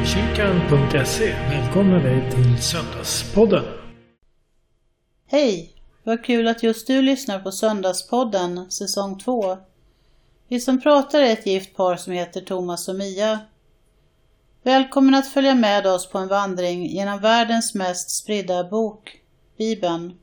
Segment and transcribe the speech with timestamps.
[0.00, 3.64] Pingstkyrkan.se välkomnar dig till Söndagspodden.
[5.26, 5.72] Hej!
[6.04, 9.58] Vad kul att just du lyssnar på Söndagspodden, säsong 2.
[10.48, 13.38] Vi som pratar är ett gift par som heter Thomas och Mia.
[14.62, 19.20] Välkommen att följa med oss på en vandring genom världens mest spridda bok,
[19.58, 20.18] Bibeln.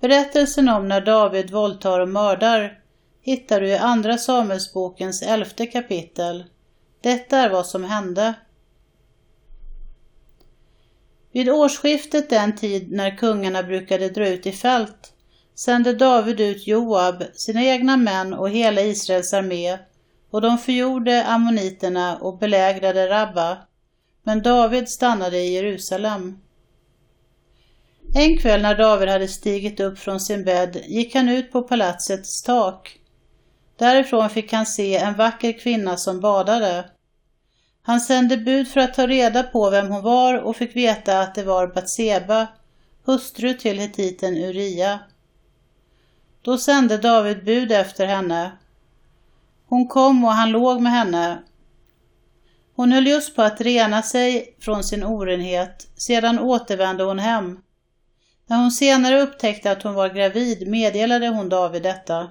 [0.00, 2.80] Berättelsen om när David våldtar och mördar
[3.22, 6.44] hittar du i Andra Samuelsbokens elfte kapitel.
[7.00, 8.34] Detta är vad som hände.
[11.32, 15.12] Vid årsskiftet den tid när kungarna brukade dra ut i fält
[15.54, 19.78] sände David ut Joab, sina egna män och hela Israels armé
[20.30, 23.58] och de förgjorde ammoniterna och belägrade Rabba.
[24.22, 26.38] Men David stannade i Jerusalem.
[28.14, 32.42] En kväll när David hade stigit upp från sin bädd gick han ut på palatsets
[32.42, 32.98] tak.
[33.76, 36.84] Därifrån fick han se en vacker kvinna som badade.
[37.90, 41.34] Han sände bud för att ta reda på vem hon var och fick veta att
[41.34, 42.46] det var Batseba,
[43.04, 45.00] hustru till hetiten Uria.
[46.42, 48.52] Då sände David bud efter henne.
[49.66, 51.42] Hon kom och han låg med henne.
[52.74, 57.58] Hon höll just på att rena sig från sin orenhet, sedan återvände hon hem.
[58.46, 62.30] När hon senare upptäckte att hon var gravid meddelade hon David detta.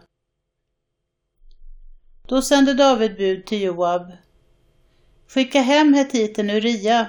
[2.27, 4.11] Då sände David bud till Joab.
[5.33, 7.07] Skicka hem hetiten Uria.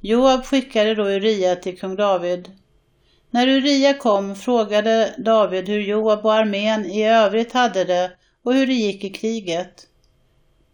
[0.00, 2.50] Joab skickade då Uria till kung David.
[3.30, 8.10] När Uria kom frågade David hur Joab och armén i övrigt hade det
[8.42, 9.86] och hur det gick i kriget.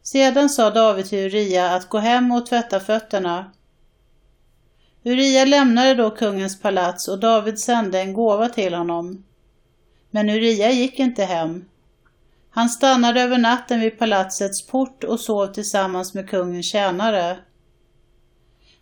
[0.02, 3.52] Sedan sa David till Uria att gå hem och tvätta fötterna.
[5.04, 9.24] Uria lämnade då kungens palats och David sände en gåva till honom.
[10.10, 11.64] Men Uria gick inte hem.
[12.54, 17.36] Han stannade över natten vid palatsets port och sov tillsammans med kungens tjänare.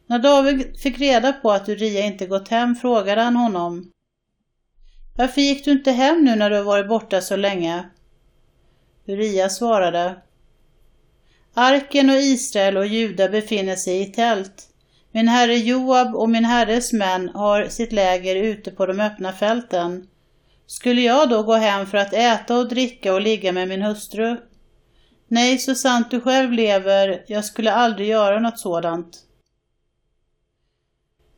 [0.06, 3.90] När David fick reda på att Uria inte gått hem frågade han honom.
[5.16, 7.84] Varför gick du inte hem nu när du varit borta så länge?
[9.06, 10.16] Uria svarade.
[11.54, 14.68] Arken och Israel och Juda befinner sig i tält.
[15.12, 20.08] Min herre Joab och min herres män har sitt läger ute på de öppna fälten.
[20.72, 24.36] Skulle jag då gå hem för att äta och dricka och ligga med min hustru?
[25.28, 29.18] Nej, så sant du själv lever, jag skulle aldrig göra något sådant.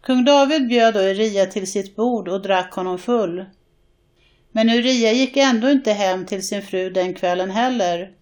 [0.02, 3.44] Kung David bjöd då Uria till sitt bord och drack honom full.
[4.52, 8.12] Men Uria gick ändå inte hem till sin fru den kvällen heller,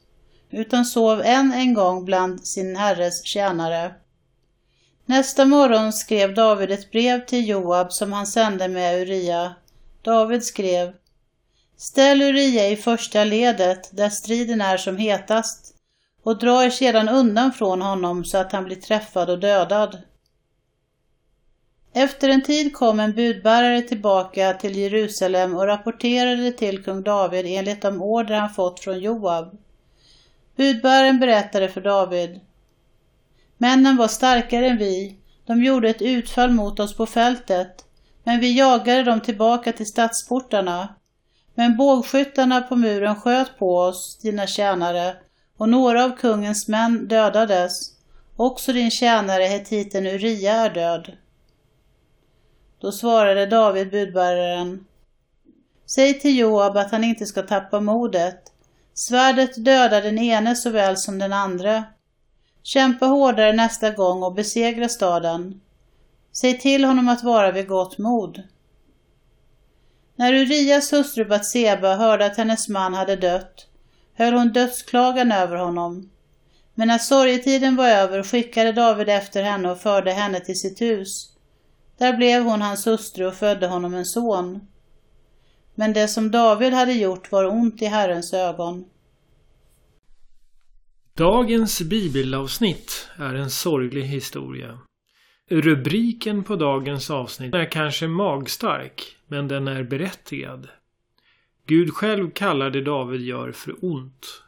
[0.50, 3.94] utan sov än en gång bland sin herres tjänare.
[5.06, 9.54] Nästa morgon skrev David ett brev till Joab som han sände med Uria.
[10.02, 11.01] David skrev
[11.76, 15.74] Ställ Uria i första ledet där striden är som hetast
[16.22, 19.98] och dra er sedan undan från honom så att han blir träffad och dödad.
[21.94, 27.82] Efter en tid kom en budbärare tillbaka till Jerusalem och rapporterade till kung David enligt
[27.82, 29.58] de order han fått från Joab.
[30.56, 32.40] Budbäraren berättade för David.
[33.58, 35.16] Männen var starkare än vi.
[35.46, 37.84] De gjorde ett utfall mot oss på fältet,
[38.24, 40.88] men vi jagade dem tillbaka till stadsportarna.
[41.54, 45.16] Men bågskyttarna på muren sköt på oss, dina tjänare,
[45.56, 47.90] och några av kungens män dödades.
[48.36, 51.16] Också din tjänare hetiten Uria är död.
[52.80, 54.86] Då svarade David budbäraren.
[55.86, 58.52] Säg till Joab att han inte ska tappa modet.
[58.94, 61.84] Svärdet dödar den ene såväl som den andra.
[62.62, 65.60] Kämpa hårdare nästa gång och besegra staden.
[66.32, 68.42] Säg till honom att vara vid gott mod.
[70.16, 73.66] När Urias hustru Batseba hörde att hennes man hade dött
[74.14, 76.10] höll hon dödsklagan över honom.
[76.74, 81.28] Men när sorgetiden var över skickade David efter henne och förde henne till sitt hus.
[81.98, 84.60] Där blev hon hans hustru och födde honom en son.
[85.74, 88.84] Men det som David hade gjort var ont i Herrens ögon.
[91.14, 94.78] Dagens bibelavsnitt är en sorglig historia.
[95.52, 100.69] Rubriken på dagens avsnitt är kanske magstark, men den är berättigad.
[101.66, 104.43] Gud själv kallar det David gör för ont.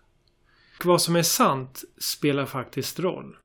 [0.84, 3.36] Vad som är sant spelar faktiskt roll.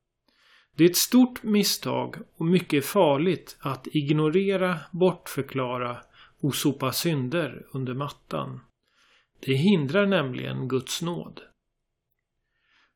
[0.75, 5.97] Det är ett stort misstag och mycket farligt att ignorera, bortförklara
[6.41, 8.59] och sopa synder under mattan.
[9.39, 11.41] Det hindrar nämligen Guds nåd.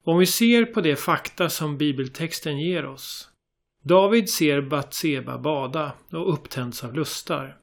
[0.04, 3.30] Om vi ser på de fakta som bibeltexten ger oss.
[3.83, 7.57] David ser Batseba bada och upptänds av lustar.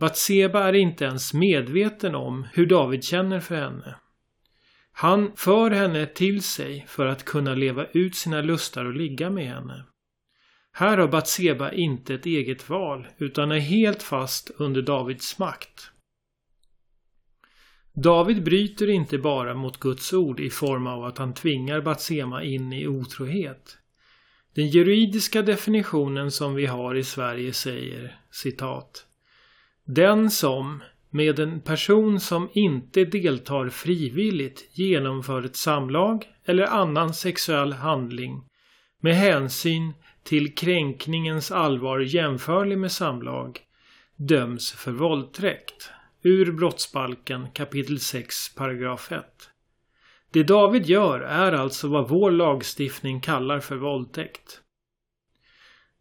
[0.00, 3.96] Batseba är inte ens medveten om hur David känner för henne.
[4.92, 9.46] Han för henne till sig för att kunna leva ut sina lustar och ligga med
[9.46, 9.84] henne.
[10.72, 15.90] Här har Batseba inte ett eget val utan är helt fast under Davids makt.
[17.92, 22.72] David bryter inte bara mot Guds ord i form av att han tvingar Batsema in
[22.72, 23.78] i otrohet.
[24.54, 29.06] Den juridiska definitionen som vi har i Sverige säger citat
[29.84, 37.72] Den som med en person som inte deltar frivilligt genomför ett samlag eller annan sexuell
[37.72, 38.44] handling
[39.00, 39.92] med hänsyn
[40.22, 43.60] till kränkningens allvar jämförlig med samlag
[44.16, 45.90] döms för våldtäkt.
[46.22, 49.24] Ur brottsbalken kapitel 6 paragraf 1.
[50.34, 54.62] Det David gör är alltså vad vår lagstiftning kallar för våldtäkt.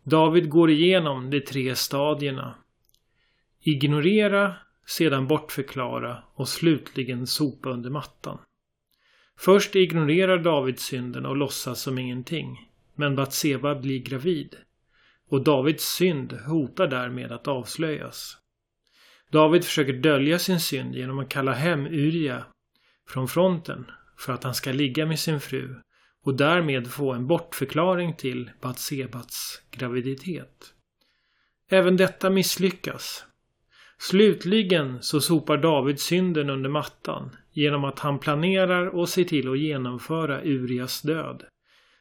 [0.04, 2.56] David går igenom de tre stadierna.
[3.62, 8.38] Ignorera, sedan bortförklara och slutligen sopa under mattan.
[9.40, 12.70] Först ignorerar David synden och låtsas som ingenting.
[12.96, 14.56] Men Batseba blir gravid.
[15.30, 18.38] Och Davids synd hotar därmed att avslöjas.
[19.32, 22.46] David försöker dölja sin synd genom att kalla hem Uria
[23.08, 23.86] från fronten
[24.18, 25.75] för att han ska ligga med sin fru
[26.24, 30.74] och därmed få en bortförklaring till Batsebats graviditet.
[31.69, 33.25] Även detta misslyckas.
[33.98, 39.60] Slutligen så sopar David synden under mattan genom att han planerar och ser till att
[39.60, 41.44] genomföra Urias död.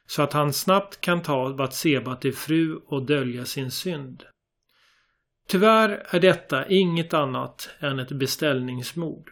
[0.05, 4.23] Så att han snabbt kan ta Batseba till fru och dölja sin synd.
[5.47, 9.29] Tyvärr är detta inget annat än ett beställningsmord.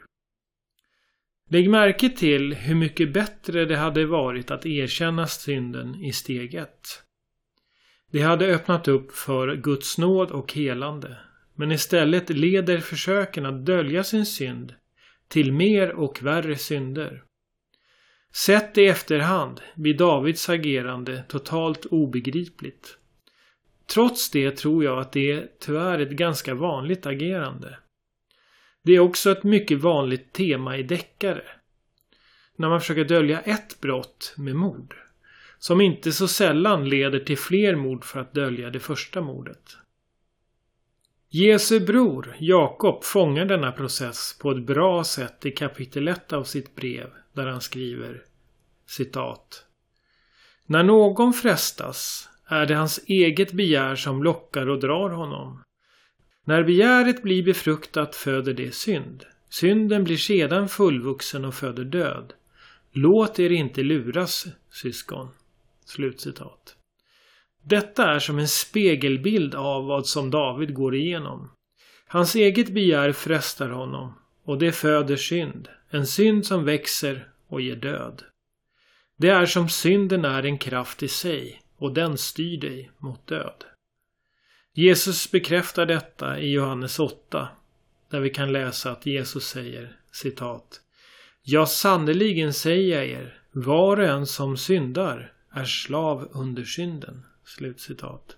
[1.52, 7.04] Lägg märke till hur mycket bättre det hade varit att erkänna synden i steg ett.
[8.12, 11.18] Det hade öppnat upp för Guds nåd och helande.
[11.56, 14.74] Men istället leder försöken att dölja sin synd
[15.28, 17.24] till mer och värre synder.
[18.34, 22.98] Sett i efterhand blir Davids agerande totalt obegripligt.
[23.94, 27.78] Trots det tror jag att det är tyvärr ett ganska vanligt agerande.
[28.84, 31.44] Det är också ett mycket vanligt tema i deckare.
[32.56, 34.96] När man försöker dölja ett brott med mord.
[35.60, 39.78] Som inte så sällan leder till fler mord för att dölja det första mordet.
[41.30, 46.76] Jesu bror Jakob fångar denna process på ett bra sätt i kapitel 1 av sitt
[46.76, 48.24] brev där han skriver
[48.86, 49.66] citat.
[50.66, 55.64] När någon frestas är det hans eget begär som lockar och drar honom.
[56.46, 59.24] När begäret blir befruktat föder det synd.
[59.50, 62.34] Synden blir sedan fullvuxen och föder död.
[62.92, 65.28] Låt er inte luras, syskon.
[65.86, 66.76] Slutcitat.
[67.64, 71.52] Detta är som en spegelbild av vad som David går igenom.
[72.08, 74.14] Hans eget begär frestar honom
[74.46, 75.70] och det föder synd.
[75.90, 78.24] En synd som växer och ger död.
[79.18, 83.64] Det är som synden är en kraft i sig och den styr dig mot död.
[84.74, 87.50] Jesus bekräftar detta i Johannes 8
[88.10, 90.82] där vi kan läsa att Jesus säger citat
[91.44, 97.26] Ja sannerligen säger jag er, var och en som syndar är slav under synden.
[97.46, 98.38] Slutcitat.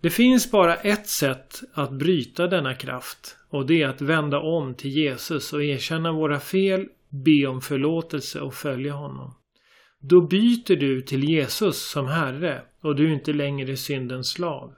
[0.00, 4.74] Det finns bara ett sätt att bryta denna kraft och det är att vända om
[4.74, 9.34] till Jesus och erkänna våra fel, be om förlåtelse och följa honom.
[10.08, 14.74] Då byter du till Jesus som Herre och du är inte längre syndens slav.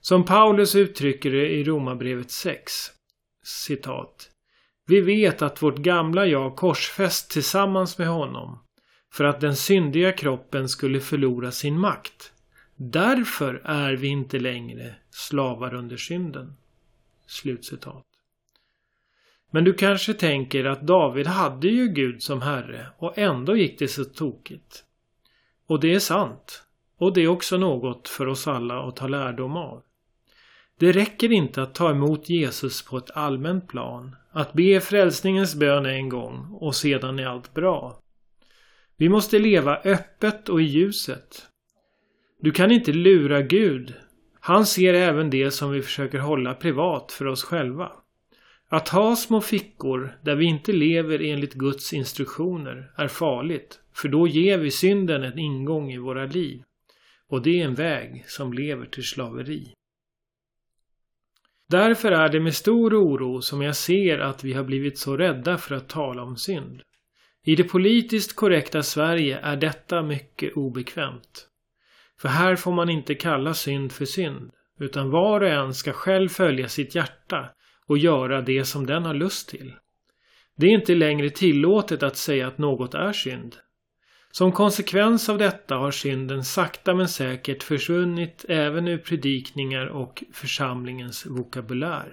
[0.00, 2.72] Som Paulus uttrycker det i Romarbrevet 6.
[3.42, 4.30] Citat.
[4.86, 8.58] Vi vet att vårt gamla jag korsfäst tillsammans med honom
[9.12, 12.32] för att den syndiga kroppen skulle förlora sin makt.
[12.76, 16.56] Därför är vi inte längre slavar under synden.
[17.26, 18.13] Slutcitat.
[19.54, 23.88] Men du kanske tänker att David hade ju Gud som herre och ändå gick det
[23.88, 24.84] så tokigt.
[25.66, 26.62] Och det är sant.
[26.98, 29.82] Och det är också något för oss alla att ta lärdom av.
[30.80, 35.86] Det räcker inte att ta emot Jesus på ett allmänt plan, att be frälsningens bön
[35.86, 37.98] en gång och sedan är allt bra.
[38.96, 41.46] Vi måste leva öppet och i ljuset.
[42.40, 43.94] Du kan inte lura Gud.
[44.40, 47.92] Han ser även det som vi försöker hålla privat för oss själva.
[48.68, 54.28] Att ha små fickor där vi inte lever enligt Guds instruktioner är farligt, för då
[54.28, 56.62] ger vi synden en ingång i våra liv.
[57.28, 59.72] Och det är en väg som lever till slaveri.
[61.68, 65.58] Därför är det med stor oro som jag ser att vi har blivit så rädda
[65.58, 66.82] för att tala om synd.
[67.44, 71.48] I det politiskt korrekta Sverige är detta mycket obekvämt.
[72.20, 76.28] För här får man inte kalla synd för synd, utan var och en ska själv
[76.28, 77.50] följa sitt hjärta
[77.88, 79.72] och göra det som den har lust till.
[80.56, 83.56] Det är inte längre tillåtet att säga att något är synd.
[84.30, 91.26] Som konsekvens av detta har synden sakta men säkert försvunnit även ur predikningar och församlingens
[91.26, 92.12] vokabulär.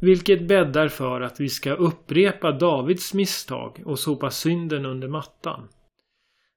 [0.00, 5.68] Vilket bäddar för att vi ska upprepa Davids misstag och sopa synden under mattan.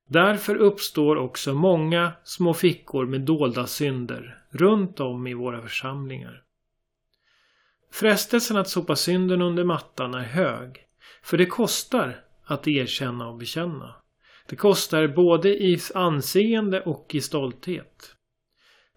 [0.08, 6.44] Därför uppstår också många små fickor med dolda synder runt om i våra församlingar.
[7.92, 10.78] Frestelsen att sopa synden under mattan är hög.
[11.22, 13.96] För det kostar att erkänna och bekänna.
[14.50, 18.16] Det kostar både i anseende och i stolthet.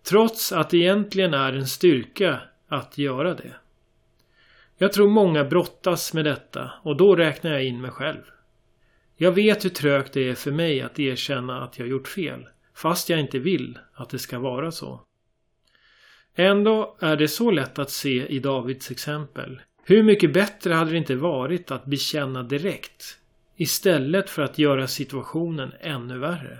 [0.04, 3.54] Trots att det egentligen är en styrka att göra det.
[4.78, 8.22] Jag tror många brottas med detta och då räknar jag in mig själv.
[9.16, 13.08] Jag vet hur trögt det är för mig att erkänna att jag gjort fel, fast
[13.08, 15.00] jag inte vill att det ska vara så.
[16.34, 19.60] Ändå är det så lätt att se i Davids exempel.
[19.84, 23.18] Hur mycket bättre hade det inte varit att bekänna direkt
[23.56, 26.58] istället för att göra situationen ännu värre?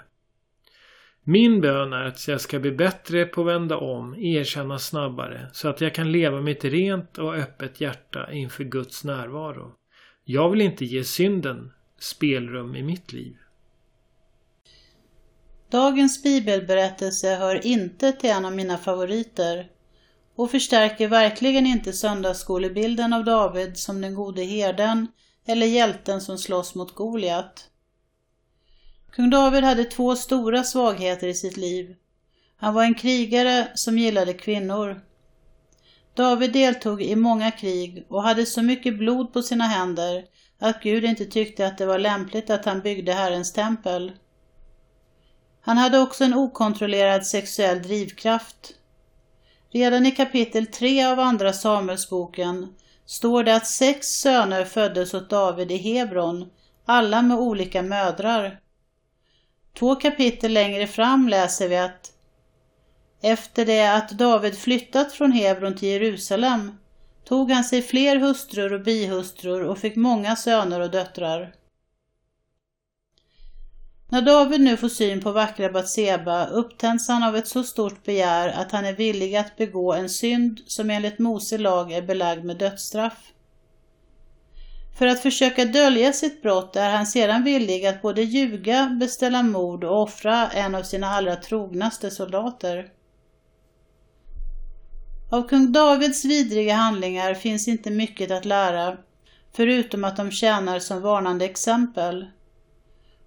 [1.25, 5.69] Min bön är att jag ska bli bättre på att vända om, erkänna snabbare, så
[5.69, 9.73] att jag kan leva med ett rent och öppet hjärta inför Guds närvaro.
[10.25, 13.37] Jag vill inte ge synden spelrum i mitt liv.
[15.73, 19.69] Dagens bibelberättelse hör inte till en av mina favoriter
[20.37, 25.07] och förstärker verkligen inte söndagsskolebilden av David som den gode herden
[25.47, 27.69] eller hjälten som slåss mot Goliat.
[29.12, 31.95] Kung David hade två stora svagheter i sitt liv.
[32.57, 35.00] Han var en krigare som gillade kvinnor.
[36.14, 40.25] David deltog i många krig och hade så mycket blod på sina händer
[40.59, 44.12] att Gud inte tyckte att det var lämpligt att han byggde Herrens tempel.
[45.64, 48.75] Han hade också en okontrollerad sexuell drivkraft.
[49.71, 52.75] Redan i kapitel 3 av Andra Samuelsboken
[53.07, 56.50] står det att sex söner föddes åt David i Hebron,
[56.85, 58.61] alla med olika mödrar.
[59.78, 62.12] Två kapitel längre fram läser vi att
[63.23, 66.78] efter det att David flyttat från Hebron till Jerusalem
[67.25, 71.54] tog han sig fler hustrur och bihustrur och fick många söner och döttrar.
[74.12, 78.49] När David nu får syn på vackra Batseba upptänds han av ett så stort begär
[78.49, 82.59] att han är villig att begå en synd som enligt Mose lag är belagd med
[82.59, 83.33] dödsstraff.
[84.99, 89.85] För att försöka dölja sitt brott är han sedan villig att både ljuga, beställa mord
[89.85, 92.88] och offra en av sina allra trognaste soldater.
[95.31, 98.97] Av kung Davids vidriga handlingar finns inte mycket att lära,
[99.52, 102.26] förutom att de tjänar som varnande exempel.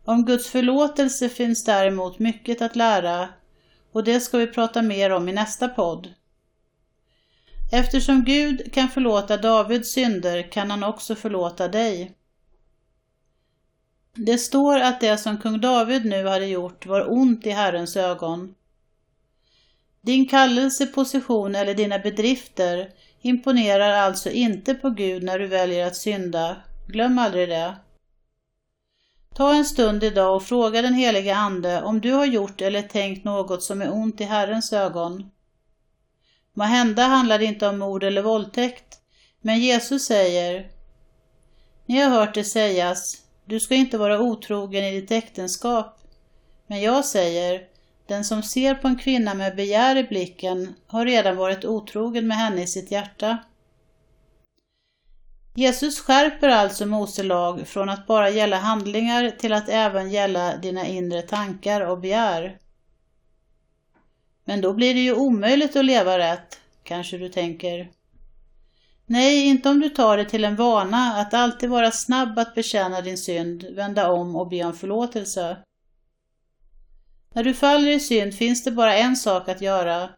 [0.06, 3.30] Om Guds förlåtelse finns däremot mycket att lära
[3.92, 6.14] och det ska vi prata mer om i nästa podd.
[7.72, 12.12] Eftersom Gud kan förlåta Davids synder kan han också förlåta dig.
[14.14, 18.56] Det står att det som kung David nu hade gjort var ont i Herrens ögon.
[20.02, 22.90] Din kallelse, position eller dina bedrifter
[23.22, 26.58] imponerar alltså inte på Gud när du väljer att synda.
[26.88, 27.76] Glöm aldrig det.
[29.38, 33.24] Ta en stund idag och fråga den helige Ande om du har gjort eller tänkt
[33.24, 35.32] något som är ont i Herrens ögon.
[36.54, 39.00] Måhända handlar det inte om mord eller våldtäkt,
[39.42, 40.68] men Jesus säger
[41.86, 46.00] Ni har hört det sägas, du ska inte vara otrogen i ditt äktenskap.
[46.68, 47.62] Men jag säger,
[48.08, 52.38] den som ser på en kvinna med begär i blicken har redan varit otrogen med
[52.38, 53.38] henne i sitt hjärta.
[55.58, 60.88] Jesus skärper alltså Mose lag från att bara gälla handlingar till att även gälla dina
[60.88, 62.58] inre tankar och begär.
[64.46, 67.92] Men då blir det ju omöjligt att leva rätt, kanske du tänker.
[69.06, 73.02] Nej, inte om du tar det till en vana att alltid vara snabb att bekänna
[73.02, 75.58] din synd, vända om och be om förlåtelse.
[77.34, 80.10] När du faller i synd finns det bara en sak att göra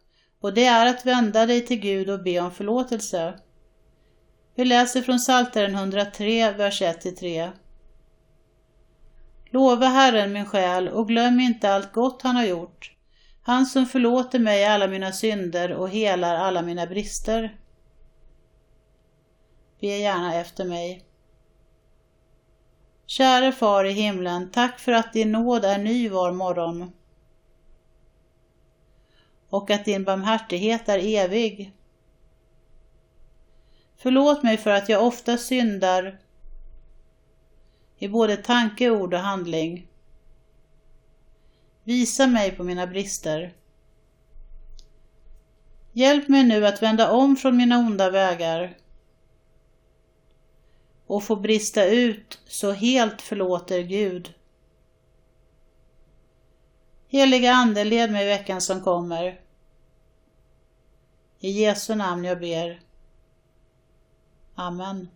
[0.41, 3.33] och det är att vända dig till Gud och be om förlåtelse.
[4.57, 7.51] Vi läser från Psaltaren 103, vers 1-3.
[9.49, 12.95] Lova Herren min själ och glöm inte allt gott han har gjort,
[13.41, 17.57] han som förlåter mig alla mina synder och helar alla mina brister.
[19.79, 21.05] Be gärna efter mig.
[23.05, 26.91] Käre Far i himlen, tack för att din nåd är ny var morgon
[29.49, 31.76] och att din barmhärtighet är evig.
[33.97, 36.19] Förlåt mig för att jag ofta syndar
[37.97, 39.87] i både tanke, ord och handling.
[41.83, 43.53] Visa mig på mina brister.
[45.91, 48.77] Hjälp mig nu att vända om från mina onda vägar
[51.07, 54.33] och få brista ut så helt förlåter Gud.
[57.07, 59.41] Heliga Ande, led mig i veckan som kommer.
[61.39, 62.86] I Jesu namn jag ber.
[64.57, 65.07] Amen.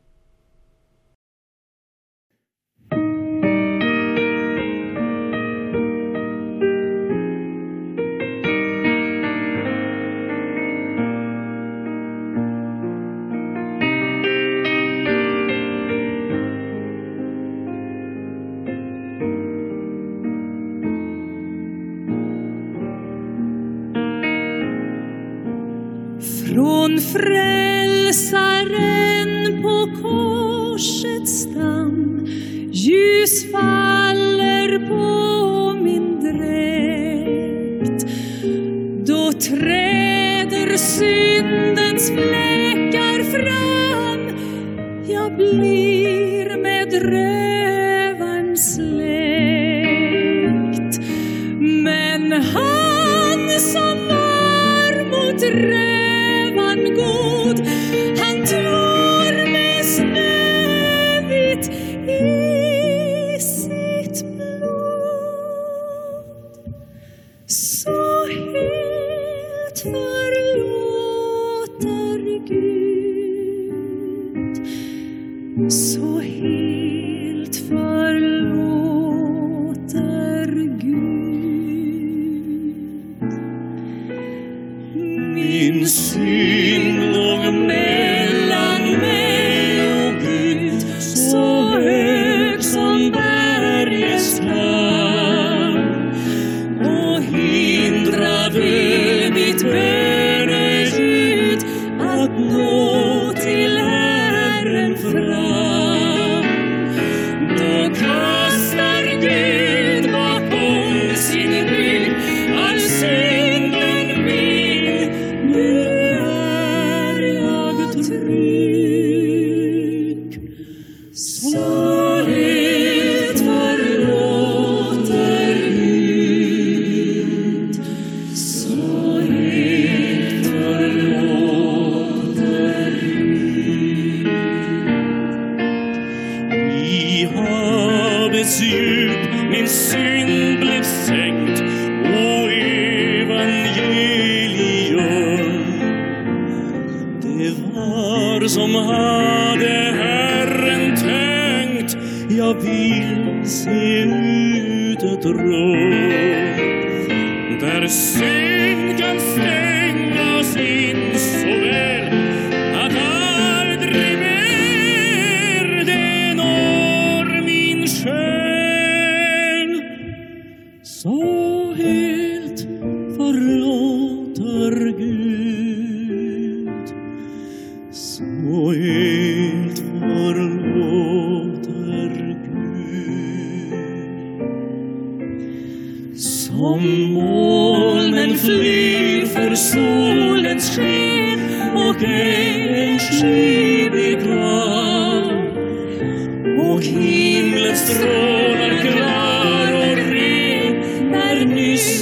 [26.45, 28.71] Från frälsaren
[29.61, 32.27] på korsets stam.
[32.71, 38.05] Ljus faller på min dräkt.
[39.07, 42.50] Då träder syndens fläkt,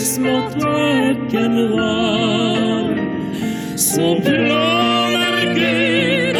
[0.05, 2.97] små töcken var.
[3.77, 6.35] Så plan är Gud